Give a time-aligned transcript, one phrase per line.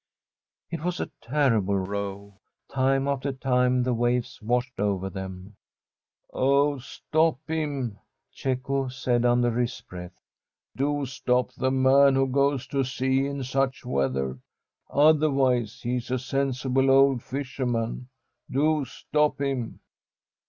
[0.71, 2.39] It was a terrible row.
[2.73, 5.57] Time after time the waves washed over them.
[5.95, 6.79] * Oh.
[6.79, 7.99] stop him!'
[8.35, 10.19] Cecco said under his breath;
[10.49, 14.39] * do stop the man who goes to sea in such weather!
[14.89, 18.07] Otherwise he is a sensible old fisher man.
[18.49, 19.81] Do stop him